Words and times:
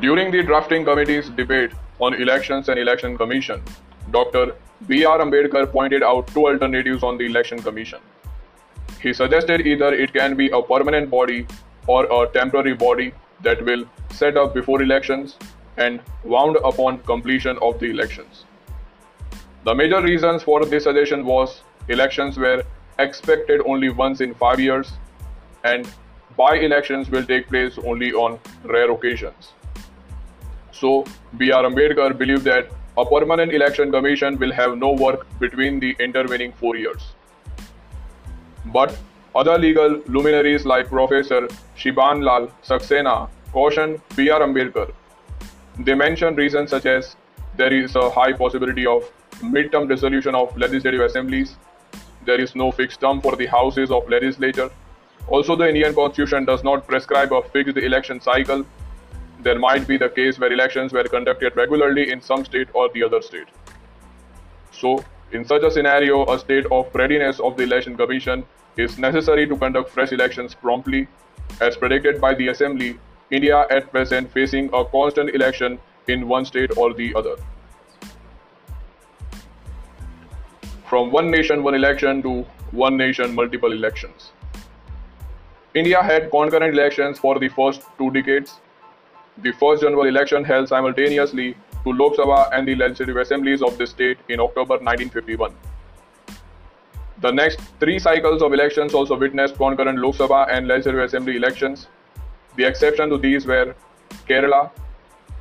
During 0.00 0.30
the 0.30 0.44
drafting 0.44 0.84
committee's 0.84 1.28
debate 1.28 1.72
on 1.98 2.14
elections 2.14 2.68
and 2.68 2.78
election 2.78 3.18
commission, 3.18 3.60
Dr. 4.12 4.54
B.R. 4.86 5.18
Ambedkar 5.18 5.72
pointed 5.72 6.04
out 6.04 6.28
two 6.28 6.46
alternatives 6.46 7.02
on 7.02 7.18
the 7.18 7.26
election 7.26 7.60
commission. 7.60 7.98
He 9.02 9.12
suggested 9.12 9.66
either 9.66 9.92
it 9.92 10.12
can 10.12 10.36
be 10.36 10.50
a 10.50 10.62
permanent 10.62 11.10
body 11.10 11.48
or 11.88 12.04
a 12.04 12.28
temporary 12.28 12.74
body 12.74 13.12
that 13.42 13.64
will 13.64 13.84
set 14.10 14.36
up 14.36 14.54
before 14.54 14.82
elections 14.82 15.36
and 15.78 16.00
wound 16.22 16.58
upon 16.64 16.98
completion 16.98 17.58
of 17.60 17.80
the 17.80 17.86
elections. 17.86 18.44
The 19.64 19.74
major 19.74 20.00
reasons 20.00 20.44
for 20.44 20.64
this 20.64 20.84
suggestion 20.84 21.26
was 21.26 21.62
elections 21.88 22.38
were 22.38 22.62
expected 23.00 23.62
only 23.66 23.88
once 23.88 24.20
in 24.20 24.32
5 24.34 24.60
years 24.60 24.92
and 25.64 25.90
by-elections 26.36 27.10
will 27.10 27.24
take 27.24 27.48
place 27.48 27.78
only 27.84 28.12
on 28.12 28.38
rare 28.62 28.92
occasions. 28.92 29.54
So, 30.80 31.04
B.R. 31.36 31.64
Ambedkar 31.64 32.16
believed 32.16 32.44
that 32.44 32.70
a 32.96 33.04
permanent 33.04 33.52
election 33.52 33.90
commission 33.90 34.38
will 34.38 34.52
have 34.52 34.78
no 34.78 34.92
work 34.92 35.26
between 35.38 35.80
the 35.80 35.96
intervening 35.98 36.52
four 36.52 36.76
years. 36.76 37.02
But 38.66 38.96
other 39.34 39.58
legal 39.58 40.00
luminaries 40.06 40.64
like 40.64 40.88
Professor 40.88 41.48
Shiban 41.76 42.24
Lal 42.24 42.48
Saxena 42.62 43.28
cautioned 43.52 44.00
B.R. 44.16 44.40
Ambedkar. 44.40 44.92
They 45.78 45.94
mentioned 45.94 46.38
reasons 46.38 46.70
such 46.70 46.86
as 46.86 47.16
there 47.56 47.72
is 47.72 47.94
a 47.96 48.10
high 48.10 48.32
possibility 48.32 48.86
of 48.86 49.10
mid-term 49.42 49.88
dissolution 49.88 50.34
of 50.34 50.56
legislative 50.56 51.00
assemblies, 51.00 51.56
there 52.24 52.40
is 52.40 52.54
no 52.54 52.70
fixed 52.70 53.00
term 53.00 53.20
for 53.20 53.36
the 53.36 53.46
houses 53.46 53.90
of 53.90 54.08
legislature. 54.08 54.70
Also, 55.28 55.56
the 55.56 55.68
Indian 55.68 55.94
constitution 55.94 56.44
does 56.44 56.64
not 56.64 56.86
prescribe 56.86 57.32
a 57.32 57.42
fixed 57.42 57.76
election 57.76 58.20
cycle. 58.20 58.64
There 59.40 59.58
might 59.58 59.86
be 59.86 59.96
the 59.96 60.08
case 60.08 60.38
where 60.38 60.52
elections 60.52 60.92
were 60.92 61.04
conducted 61.04 61.56
regularly 61.56 62.10
in 62.10 62.20
some 62.20 62.44
state 62.44 62.68
or 62.74 62.88
the 62.92 63.04
other 63.04 63.22
state. 63.22 63.46
So, 64.72 65.04
in 65.32 65.44
such 65.44 65.62
a 65.62 65.70
scenario, 65.70 66.24
a 66.26 66.38
state 66.38 66.66
of 66.72 66.92
readiness 66.94 67.38
of 67.38 67.56
the 67.56 67.62
election 67.62 67.96
commission 67.96 68.44
is 68.76 68.98
necessary 68.98 69.46
to 69.46 69.56
conduct 69.56 69.90
fresh 69.90 70.12
elections 70.12 70.54
promptly. 70.54 71.06
As 71.60 71.76
predicted 71.76 72.20
by 72.20 72.34
the 72.34 72.48
assembly, 72.48 72.98
India 73.30 73.66
at 73.70 73.90
present 73.90 74.32
facing 74.32 74.70
a 74.72 74.84
constant 74.84 75.34
election 75.34 75.78
in 76.08 76.26
one 76.26 76.44
state 76.44 76.76
or 76.76 76.94
the 76.94 77.14
other. 77.14 77.36
From 80.86 81.12
one 81.12 81.30
nation, 81.30 81.62
one 81.62 81.74
election 81.74 82.22
to 82.22 82.46
one 82.70 82.96
nation, 82.96 83.34
multiple 83.34 83.72
elections. 83.72 84.32
India 85.74 86.02
had 86.02 86.30
concurrent 86.30 86.74
elections 86.74 87.18
for 87.18 87.38
the 87.38 87.48
first 87.48 87.82
two 87.98 88.10
decades. 88.10 88.60
The 89.42 89.52
first 89.52 89.82
general 89.82 90.06
election 90.06 90.42
held 90.42 90.68
simultaneously 90.68 91.56
to 91.84 91.92
Lok 91.92 92.16
Sabha 92.16 92.48
and 92.52 92.66
the 92.66 92.74
legislative 92.74 93.16
assemblies 93.16 93.62
of 93.62 93.78
the 93.78 93.86
state 93.86 94.18
in 94.28 94.40
October 94.40 94.74
1951. 94.74 95.54
The 97.20 97.30
next 97.30 97.60
three 97.78 97.98
cycles 98.00 98.42
of 98.42 98.52
elections 98.52 98.94
also 98.94 99.16
witnessed 99.16 99.56
concurrent 99.56 99.98
Lok 100.00 100.16
Sabha 100.16 100.48
and 100.50 100.66
legislative 100.66 101.02
assembly 101.02 101.36
elections. 101.36 101.86
The 102.56 102.64
exception 102.64 103.10
to 103.10 103.18
these 103.18 103.46
were 103.46 103.74
Kerala, 104.28 104.70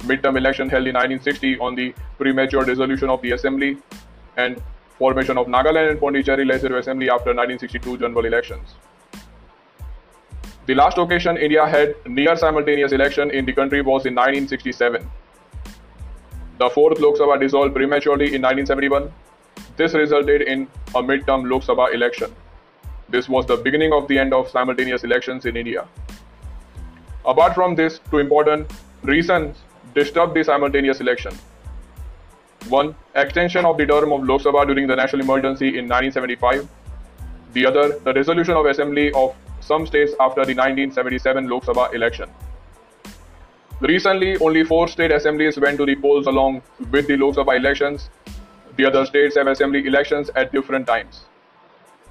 midterm 0.01 0.37
election 0.37 0.69
held 0.69 0.87
in 0.87 0.93
1960 0.93 1.57
on 1.59 1.73
the 1.73 1.93
premature 2.19 2.63
dissolution 2.65 3.09
of 3.09 3.21
the 3.23 3.31
assembly, 3.31 3.77
and 4.37 4.61
formation 4.97 5.37
of 5.37 5.47
Nagaland 5.47 5.89
and 5.91 5.99
Pondicherry 5.99 6.45
Legislative 6.45 6.77
Assembly 6.77 7.09
after 7.09 7.33
1962 7.33 7.97
general 7.97 8.25
elections. 8.25 8.75
The 10.67 10.75
last 10.75 10.97
occasion 10.97 11.37
India 11.37 11.65
had 11.65 11.95
near 12.05 12.35
simultaneous 12.35 12.91
election 12.91 13.31
in 13.31 13.45
the 13.45 13.53
country 13.53 13.81
was 13.81 14.05
in 14.05 14.13
1967. 14.13 15.09
The 16.57 16.69
fourth 16.71 16.99
Lok 16.99 17.15
Sabha 17.15 17.39
dissolved 17.39 17.73
prematurely 17.73 18.35
in 18.35 18.41
1971. 18.41 19.09
This 19.77 19.93
resulted 19.93 20.41
in 20.41 20.67
a 20.93 21.01
mid-term 21.01 21.45
Lok 21.45 21.63
Sabha 21.63 21.93
election. 21.93 22.35
This 23.07 23.29
was 23.29 23.45
the 23.45 23.55
beginning 23.55 23.93
of 23.93 24.09
the 24.09 24.19
end 24.19 24.33
of 24.33 24.49
simultaneous 24.49 25.05
elections 25.05 25.45
in 25.45 25.55
India. 25.55 25.87
Apart 27.25 27.55
from 27.55 27.73
this, 27.73 28.01
two 28.11 28.17
important 28.17 28.69
reasons 29.03 29.55
disturbed 29.95 30.33
the 30.33 30.43
simultaneous 30.43 30.99
election. 30.99 31.33
One, 32.67 32.93
extension 33.15 33.63
of 33.63 33.77
the 33.77 33.85
term 33.85 34.11
of 34.11 34.25
Lok 34.25 34.41
Sabha 34.41 34.67
during 34.67 34.87
the 34.87 34.97
national 34.97 35.21
emergency 35.21 35.77
in 35.79 35.87
1975. 35.87 36.67
The 37.53 37.65
other, 37.65 37.99
the 37.99 38.11
dissolution 38.11 38.55
of 38.55 38.65
assembly 38.65 39.13
of 39.13 39.33
some 39.59 39.85
states 39.85 40.13
after 40.19 40.45
the 40.45 40.55
1977 40.55 41.47
Lok 41.47 41.65
Sabha 41.65 41.93
election. 41.93 42.29
Recently, 43.81 44.37
only 44.39 44.63
four 44.63 44.87
state 44.87 45.11
assemblies 45.11 45.59
went 45.59 45.77
to 45.77 45.85
the 45.85 45.95
polls 45.95 46.27
along 46.27 46.61
with 46.91 47.07
the 47.07 47.17
Lok 47.17 47.35
Sabha 47.35 47.57
elections. 47.57 48.09
The 48.75 48.85
other 48.85 49.05
states 49.05 49.35
have 49.37 49.47
assembly 49.47 49.85
elections 49.85 50.29
at 50.35 50.51
different 50.51 50.87
times. 50.87 51.25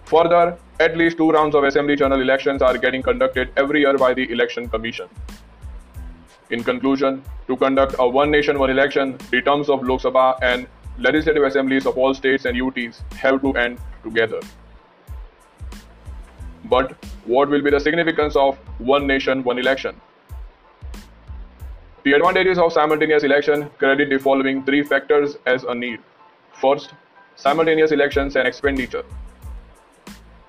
Further, 0.04 0.56
at 0.78 0.96
least 0.96 1.16
two 1.16 1.30
rounds 1.30 1.54
of 1.56 1.64
assembly 1.64 1.96
general 1.96 2.20
elections 2.20 2.62
are 2.62 2.78
getting 2.78 3.02
conducted 3.02 3.50
every 3.56 3.80
year 3.80 3.98
by 3.98 4.14
the 4.14 4.30
Election 4.30 4.68
Commission. 4.68 5.08
In 6.50 6.62
conclusion, 6.62 7.24
to 7.48 7.56
conduct 7.56 7.96
a 7.98 8.08
one 8.08 8.30
nation 8.30 8.58
one 8.58 8.70
election, 8.70 9.18
the 9.32 9.42
terms 9.42 9.68
of 9.68 9.82
Lok 9.82 10.02
Sabha 10.02 10.38
and 10.42 10.68
legislative 10.98 11.42
assemblies 11.42 11.86
of 11.86 11.98
all 11.98 12.14
states 12.14 12.44
and 12.44 12.56
UTs 12.56 13.02
have 13.14 13.42
to 13.42 13.52
end 13.54 13.78
together. 14.04 14.40
But 16.68 16.92
what 17.24 17.48
will 17.48 17.62
be 17.62 17.70
the 17.70 17.80
significance 17.80 18.36
of 18.36 18.58
one 18.78 19.06
nation 19.06 19.42
one 19.44 19.58
election? 19.58 20.00
The 22.04 22.12
advantages 22.12 22.58
of 22.58 22.72
simultaneous 22.72 23.24
election 23.24 23.68
credit 23.78 24.10
the 24.10 24.18
following 24.18 24.64
three 24.64 24.82
factors 24.82 25.36
as 25.46 25.64
a 25.64 25.74
need. 25.74 26.00
First, 26.52 26.94
simultaneous 27.34 27.92
elections 27.92 28.36
and 28.36 28.46
expenditure. 28.46 29.04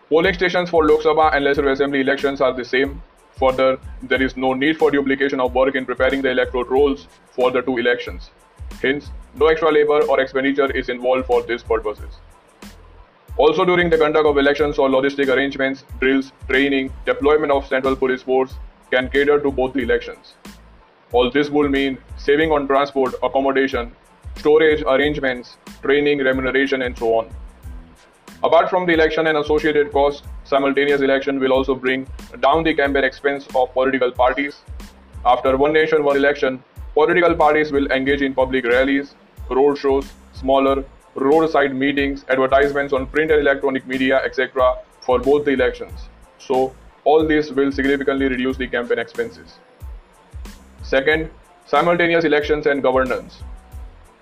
Polling 0.10 0.34
stations 0.34 0.70
for 0.70 0.86
Lok 0.88 1.02
Sabha 1.02 1.36
and 1.36 1.44
Legislative 1.44 1.74
Assembly 1.74 2.02
elections 2.02 2.42
are 2.42 2.54
the 2.54 2.64
same, 2.64 3.02
Further, 3.40 3.78
there 4.02 4.22
is 4.22 4.36
no 4.36 4.54
need 4.54 4.78
for 4.78 4.90
duplication 4.90 5.40
of 5.40 5.54
work 5.54 5.76
in 5.76 5.86
preparing 5.86 6.24
the 6.24 6.32
electoral 6.32 6.64
rolls 6.64 7.08
for 7.32 7.52
the 7.52 7.62
two 7.62 7.78
elections. 7.78 8.32
Hence, 8.82 9.12
no 9.36 9.48
extra 9.48 9.72
labor 9.72 10.02
or 10.06 10.20
expenditure 10.20 10.72
is 10.72 10.90
involved 10.90 11.28
for 11.28 11.44
these 11.44 11.62
purposes. 11.62 12.18
Also, 13.38 13.64
during 13.64 13.90
the 13.90 13.98
conduct 13.98 14.26
of 14.26 14.38
elections 14.40 14.80
or 14.80 14.90
logistic 14.90 15.32
arrangements, 15.34 15.86
drills, 16.00 16.32
training, 16.50 16.92
deployment 17.06 17.52
of 17.52 17.68
central 17.68 17.96
police 17.96 18.24
force 18.24 18.56
can 18.90 19.10
cater 19.10 19.40
to 19.40 19.52
both 19.52 19.74
the 19.74 19.82
elections. 19.82 20.34
All 21.12 21.30
this 21.30 21.50
will 21.50 21.70
mean 21.70 22.00
saving 22.18 22.52
on 22.52 22.68
transport, 22.68 23.14
accommodation, 23.22 23.92
storage 24.38 24.82
arrangements, 24.88 25.58
training, 25.84 26.18
remuneration, 26.18 26.82
and 26.82 26.98
so 26.98 27.14
on. 27.20 27.30
Apart 28.44 28.72
from 28.72 28.88
the 28.88 28.94
election 28.94 29.28
and 29.28 29.38
associated 29.38 29.92
costs, 29.92 30.28
simultaneous 30.44 31.02
election 31.02 31.40
will 31.40 31.54
also 31.54 31.76
bring 31.76 32.08
down 32.42 32.64
the 32.64 32.74
campaign 32.74 33.04
expense 33.04 33.48
of 33.56 33.72
political 33.74 34.12
parties. 34.12 34.62
After 35.26 35.58
one 35.58 35.74
nation, 35.74 36.04
one 36.04 36.18
election, 36.18 36.64
political 36.94 37.36
parties 37.36 37.72
will 37.72 37.92
engage 37.92 38.22
in 38.24 38.34
public 38.34 38.66
rallies, 38.66 39.14
road 39.50 39.78
shows, 39.78 40.12
smaller 40.34 40.84
roadside 41.18 41.76
meetings, 41.76 42.26
advertisements 42.30 42.94
on 42.94 43.08
print 43.08 43.32
and 43.32 43.42
electronic 43.42 43.86
media, 43.88 44.22
etc. 44.24 44.78
for 45.02 45.20
both 45.20 45.46
the 45.46 45.52
elections. 45.52 46.10
So, 46.38 46.76
all 47.04 47.28
this 47.28 47.52
will 47.52 47.72
significantly 47.72 48.28
reduce 48.28 48.58
the 48.58 48.68
campaign 48.68 49.00
expenses. 49.00 49.60
Second, 50.84 51.30
simultaneous 51.66 52.24
elections 52.24 52.66
and 52.66 52.82
governance. 52.82 53.44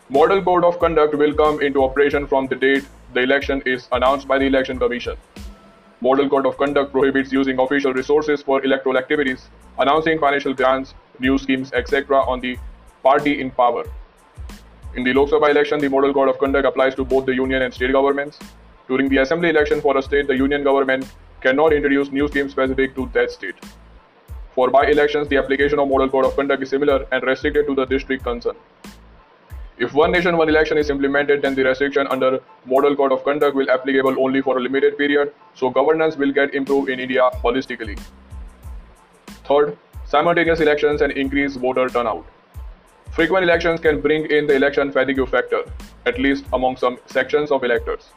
Model 0.09 0.43
Code 0.43 0.63
of 0.63 0.79
Conduct 0.79 1.15
will 1.15 1.33
come 1.33 1.61
into 1.61 1.83
operation 1.83 2.27
from 2.27 2.47
the 2.47 2.55
date 2.55 2.85
the 3.13 3.21
election 3.21 3.61
is 3.65 3.87
announced 3.91 4.27
by 4.27 4.37
the 4.37 4.45
Election 4.45 4.77
Commission. 4.77 5.15
Model 6.01 6.29
Code 6.29 6.45
of 6.45 6.57
Conduct 6.57 6.91
prohibits 6.91 7.31
using 7.31 7.59
official 7.59 7.93
resources 7.93 8.41
for 8.41 8.63
electoral 8.63 8.97
activities, 8.97 9.47
announcing 9.79 10.19
financial 10.19 10.53
grants, 10.53 10.93
new 11.19 11.37
schemes, 11.37 11.71
etc. 11.73 12.17
on 12.17 12.41
the 12.41 12.57
party 13.03 13.39
in 13.39 13.51
power. 13.51 13.85
In 14.95 15.03
the 15.03 15.11
Lok 15.11 15.29
Sabha 15.29 15.49
election, 15.49 15.79
the 15.79 15.89
Model 15.89 16.13
Code 16.13 16.29
of 16.29 16.37
Conduct 16.37 16.65
applies 16.65 16.95
to 16.95 17.03
both 17.03 17.25
the 17.25 17.35
union 17.35 17.63
and 17.63 17.73
state 17.73 17.91
governments. 17.91 18.39
During 18.87 19.09
the 19.09 19.17
assembly 19.17 19.49
election 19.49 19.81
for 19.81 19.97
a 19.97 20.01
state, 20.01 20.25
the 20.25 20.37
union 20.37 20.63
government 20.63 21.05
cannot 21.41 21.73
introduce 21.73 22.11
new 22.11 22.29
schemes 22.29 22.53
specific 22.53 22.95
to 22.95 23.09
that 23.13 23.29
state. 23.29 23.55
For 24.53 24.69
by 24.69 24.85
elections, 24.87 25.27
the 25.27 25.35
application 25.35 25.79
of 25.79 25.89
Model 25.89 26.09
Code 26.09 26.23
of 26.23 26.37
Conduct 26.37 26.63
is 26.63 26.69
similar 26.69 27.05
and 27.11 27.23
restricted 27.23 27.67
to 27.67 27.75
the 27.75 27.83
district 27.83 28.23
concerned. 28.23 28.57
If 29.77 29.93
one 29.93 30.13
nation, 30.13 30.37
one 30.37 30.47
election 30.47 30.77
is 30.77 30.89
implemented, 30.89 31.41
then 31.41 31.55
the 31.55 31.65
restriction 31.65 32.07
under 32.07 32.39
Model 32.65 32.95
Code 32.95 33.11
of 33.11 33.25
Conduct 33.25 33.53
will 33.53 33.69
applicable 33.69 34.15
only 34.17 34.41
for 34.41 34.57
a 34.57 34.61
limited 34.61 34.97
period, 34.97 35.33
so 35.55 35.69
governance 35.69 36.15
will 36.15 36.31
get 36.31 36.55
improved 36.55 36.89
in 36.89 37.01
India 37.01 37.29
holistically. 37.43 37.99
Third, 39.43 39.77
simultaneous 40.05 40.61
elections 40.61 41.01
and 41.01 41.11
increased 41.11 41.59
voter 41.59 41.89
turnout. 41.89 42.25
Frequent 43.15 43.45
elections 43.45 43.79
can 43.79 44.01
bring 44.01 44.29
in 44.29 44.45
the 44.45 44.53
election 44.53 44.91
fatigue 44.91 45.25
factor, 45.29 45.63
at 46.05 46.19
least 46.19 46.43
among 46.51 46.75
some 46.75 46.97
sections 47.05 47.49
of 47.49 47.63
electors. 47.63 48.09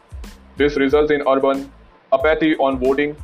This 0.56 0.77
results 0.77 1.12
in 1.12 1.23
urban 1.29 1.71
apathy 2.12 2.56
on 2.56 2.81
voting. 2.81 3.17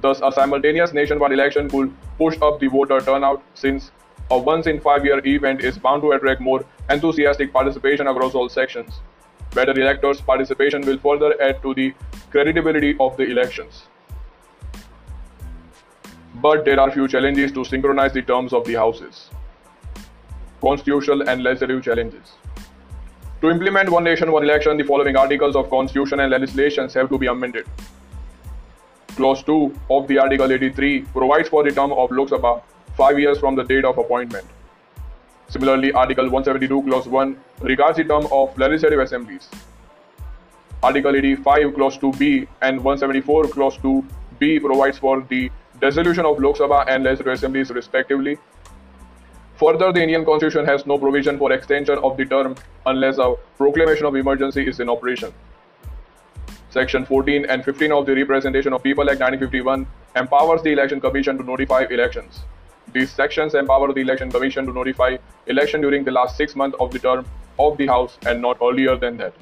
Thus, 0.00 0.20
a 0.20 0.32
simultaneous 0.32 0.92
nationwide 0.92 1.30
election 1.30 1.70
could 1.70 1.94
push 2.18 2.36
up 2.42 2.58
the 2.58 2.66
voter 2.66 3.00
turnout 3.00 3.40
since 3.54 3.92
a 4.32 4.36
once 4.36 4.66
in 4.66 4.80
five 4.80 5.04
year 5.04 5.24
event 5.24 5.60
is 5.60 5.78
bound 5.78 6.02
to 6.02 6.10
attract 6.10 6.40
more 6.40 6.64
enthusiastic 6.90 7.52
participation 7.52 8.08
across 8.08 8.34
all 8.34 8.48
sections. 8.48 8.98
Better 9.54 9.78
electors' 9.80 10.20
participation 10.20 10.80
will 10.84 10.98
further 10.98 11.40
add 11.40 11.62
to 11.62 11.72
the 11.72 11.94
credibility 12.32 12.96
of 12.98 13.16
the 13.16 13.30
elections. 13.30 13.84
But 16.34 16.64
there 16.64 16.80
are 16.80 16.90
few 16.90 17.06
challenges 17.06 17.52
to 17.52 17.64
synchronize 17.64 18.12
the 18.12 18.22
terms 18.22 18.52
of 18.52 18.64
the 18.64 18.74
houses. 18.74 19.30
Constitutional 20.62 21.28
and 21.28 21.42
legislative 21.42 21.82
challenges. 21.82 22.34
To 23.40 23.50
implement 23.50 23.90
One 23.90 24.04
Nation, 24.04 24.30
One 24.30 24.44
Election, 24.44 24.76
the 24.76 24.84
following 24.84 25.16
articles 25.16 25.56
of 25.56 25.68
Constitution 25.68 26.20
and 26.20 26.30
legislations 26.30 26.94
have 26.94 27.08
to 27.08 27.18
be 27.18 27.26
amended. 27.26 27.66
Clause 29.16 29.42
2 29.42 29.76
of 29.90 30.06
the 30.06 30.18
Article 30.18 30.52
83 30.52 31.02
provides 31.16 31.48
for 31.48 31.64
the 31.64 31.72
term 31.72 31.92
of 31.92 32.12
Lok 32.12 32.28
Sabha 32.28 32.62
5 32.96 33.18
years 33.18 33.40
from 33.40 33.56
the 33.56 33.64
date 33.64 33.84
of 33.84 33.98
appointment. 33.98 34.46
Similarly, 35.48 35.92
Article 35.92 36.30
172 36.30 36.82
Clause 36.88 37.08
1 37.08 37.36
regards 37.62 37.96
the 37.98 38.04
term 38.04 38.28
of 38.30 38.56
legislative 38.56 39.00
assemblies. 39.00 39.48
Article 40.80 41.16
85 41.16 41.74
Clause 41.74 41.98
2b 41.98 42.46
and 42.62 42.76
174 42.84 43.48
Clause 43.48 43.76
2b 43.78 44.62
provides 44.62 44.98
for 44.98 45.20
the 45.28 45.50
dissolution 45.80 46.24
of 46.24 46.38
Lok 46.38 46.56
Sabha 46.56 46.84
and 46.86 47.02
legislative 47.02 47.34
assemblies 47.34 47.70
respectively. 47.70 48.38
Further, 49.62 49.92
the 49.92 50.02
Indian 50.02 50.24
Constitution 50.24 50.64
has 50.64 50.86
no 50.86 50.98
provision 50.98 51.38
for 51.38 51.52
extension 51.52 51.96
of 51.98 52.16
the 52.16 52.24
term 52.24 52.56
unless 52.84 53.18
a 53.18 53.36
proclamation 53.56 54.06
of 54.06 54.16
emergency 54.16 54.66
is 54.66 54.80
in 54.80 54.88
operation. 54.88 55.32
Section 56.70 57.06
14 57.06 57.44
and 57.48 57.64
15 57.64 57.92
of 57.92 58.04
the 58.04 58.16
Representation 58.16 58.72
of 58.72 58.82
People 58.82 59.08
Act 59.08 59.20
1951 59.20 59.86
empowers 60.16 60.62
the 60.62 60.72
Election 60.72 61.00
Commission 61.00 61.38
to 61.38 61.44
notify 61.44 61.84
elections. 61.90 62.40
These 62.92 63.12
sections 63.12 63.54
empower 63.54 63.92
the 63.92 64.00
Election 64.00 64.32
Commission 64.32 64.66
to 64.66 64.72
notify 64.72 65.16
election 65.46 65.80
during 65.80 66.02
the 66.02 66.10
last 66.10 66.36
six 66.36 66.56
months 66.56 66.76
of 66.80 66.90
the 66.90 66.98
term 66.98 67.24
of 67.60 67.76
the 67.76 67.86
House 67.86 68.18
and 68.26 68.42
not 68.42 68.58
earlier 68.60 68.96
than 68.96 69.16
that. 69.18 69.32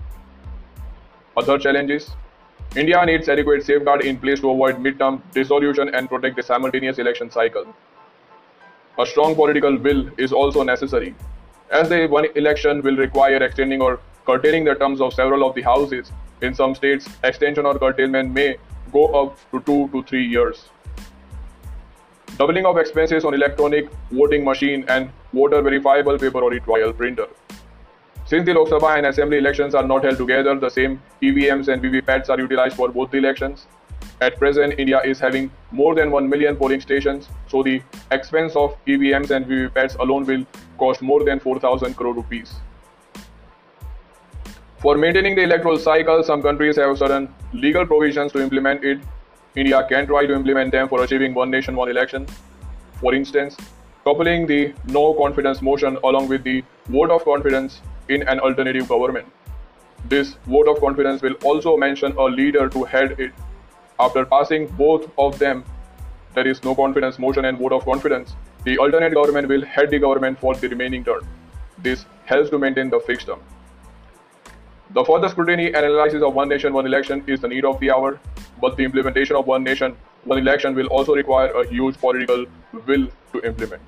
Other 1.34 1.58
challenges 1.58 2.11
India 2.76 3.02
needs 3.06 3.31
adequate 3.31 3.64
safeguard 3.64 4.02
in 4.02 4.19
place 4.19 4.40
to 4.40 4.50
avoid 4.50 4.76
midterm 4.76 5.23
dissolution 5.32 5.94
and 5.94 6.11
protect 6.11 6.37
the 6.37 6.43
simultaneous 6.43 6.99
election 6.99 7.31
cycle. 7.31 7.75
A 8.98 9.06
strong 9.06 9.34
political 9.34 9.76
will 9.78 10.10
is 10.19 10.32
also 10.32 10.62
necessary, 10.62 11.14
as 11.70 11.88
the 11.88 12.06
one 12.06 12.26
election 12.34 12.82
will 12.82 12.96
require 12.96 13.42
extending 13.42 13.81
or 13.81 14.00
curtailing 14.26 14.64
the 14.64 14.75
terms 14.75 15.00
of 15.00 15.14
several 15.14 15.48
of 15.48 15.54
the 15.54 15.62
houses 15.62 16.12
in 16.42 16.54
some 16.54 16.75
states, 16.75 17.08
extension 17.22 17.66
or 17.66 17.78
curtailment 17.78 18.32
may 18.32 18.56
go 18.92 19.06
up 19.06 19.38
to 19.52 19.60
two 19.60 19.88
to 19.88 20.02
three 20.02 20.26
years. 20.26 20.69
Doubling 22.37 22.66
of 22.66 22.78
expenses 22.78 23.25
on 23.25 23.34
electronic 23.34 23.88
voting 24.10 24.44
machine 24.44 24.84
and 24.88 25.10
voter 25.32 25.62
verifiable 25.62 26.19
paper 26.19 26.42
audit 26.42 26.64
trail 26.64 26.92
printer. 26.92 27.26
Since 28.25 28.46
the 28.46 28.54
Lok 28.54 28.69
Sabha 28.69 28.96
and 28.96 29.06
Assembly 29.06 29.38
elections 29.38 29.75
are 29.75 29.87
not 29.87 30.04
held 30.04 30.16
together, 30.16 30.58
the 30.58 30.70
same 30.70 31.02
EVMs 31.22 31.69
and 31.69 31.82
VVPATs 31.82 32.31
are 32.31 32.38
utilized 32.38 32.76
for 32.76 32.88
both 32.88 33.10
the 33.10 33.19
elections. 33.19 33.66
At 34.22 34.38
present, 34.38 34.75
India 34.78 35.00
is 35.02 35.19
having 35.19 35.50
more 35.70 35.94
than 35.94 36.11
1 36.11 36.28
million 36.28 36.55
polling 36.55 36.81
stations, 36.82 37.28
so 37.49 37.62
the 37.62 37.82
expense 38.11 38.55
of 38.55 38.76
EVMs 38.87 39.31
and 39.31 39.46
VVPATs 39.46 39.99
alone 39.99 40.26
will 40.26 40.44
cost 40.76 41.00
more 41.00 41.25
than 41.25 41.40
4,000 41.40 41.94
crore 41.94 42.12
rupees. 42.12 42.55
For 44.78 44.99
maintaining 44.99 45.37
the 45.37 45.43
electoral 45.43 45.78
cycle, 45.78 46.22
some 46.22 46.43
countries 46.43 46.76
have 46.76 46.99
certain 46.99 47.32
legal 47.55 47.87
provisions 47.87 48.32
to 48.32 48.43
implement 48.43 48.84
it. 48.84 49.00
India 49.56 49.87
can 49.88 50.06
try 50.06 50.26
to 50.26 50.34
implement 50.34 50.73
them 50.73 50.88
for 50.88 51.02
achieving 51.02 51.34
one 51.34 51.50
nation, 51.50 51.75
one 51.75 51.88
election. 51.88 52.26
For 53.00 53.14
instance, 53.14 53.56
coupling 54.05 54.46
the 54.46 54.75
no 54.84 55.14
confidence 55.14 55.62
motion 55.62 55.99
along 56.05 56.28
with 56.28 56.44
the 56.44 56.62
vote 56.88 57.11
of 57.11 57.25
confidence 57.25 57.81
in 58.08 58.26
an 58.28 58.40
alternative 58.40 58.87
government. 58.87 59.26
This 60.08 60.37
vote 60.46 60.69
of 60.69 60.81
confidence 60.81 61.23
will 61.23 61.34
also 61.43 61.76
mention 61.76 62.12
a 62.16 62.25
leader 62.25 62.69
to 62.69 62.84
head 62.84 63.19
it. 63.19 63.32
After 64.02 64.25
passing 64.25 64.67
both 64.79 65.11
of 65.19 65.38
them, 65.38 65.62
there 66.35 66.49
is 66.49 66.64
no 66.64 66.75
confidence 66.75 67.19
motion 67.19 67.44
and 67.44 67.58
vote 67.58 67.73
of 67.73 67.85
confidence. 67.85 68.35
The 68.64 68.79
alternate 68.79 69.12
government 69.12 69.47
will 69.47 69.62
head 69.62 69.91
the 69.91 69.99
government 69.99 70.41
for 70.41 70.55
the 70.55 70.69
remaining 70.69 71.05
term. 71.05 71.29
This 71.82 72.06
helps 72.25 72.49
to 72.50 72.58
maintain 72.58 72.88
the 72.88 73.00
fixed 73.00 73.26
term. 73.26 73.41
The 74.94 75.05
further 75.05 75.29
scrutiny 75.29 75.67
and 75.67 75.85
analysis 75.85 76.23
of 76.23 76.35
one 76.35 76.49
nation, 76.49 76.73
one 76.73 76.87
election 76.87 77.23
is 77.26 77.41
the 77.41 77.49
need 77.49 77.67
of 77.67 77.79
the 77.81 77.91
hour, 77.91 78.19
but 78.58 78.79
the 78.79 78.85
implementation 78.85 79.37
of 79.37 79.47
one 79.47 79.62
nation, 79.62 79.94
one 80.25 80.38
election 80.38 80.75
will 80.75 80.87
also 80.87 81.14
require 81.14 81.49
a 81.49 81.67
huge 81.69 81.99
political 81.99 82.47
will 82.87 83.06
to 83.35 83.43
implement. 83.43 83.82